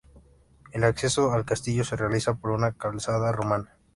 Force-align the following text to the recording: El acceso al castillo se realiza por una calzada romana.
El 0.71 0.83
acceso 0.83 1.31
al 1.31 1.45
castillo 1.45 1.83
se 1.83 1.95
realiza 1.95 2.33
por 2.33 2.49
una 2.49 2.71
calzada 2.71 3.31
romana. 3.31 3.77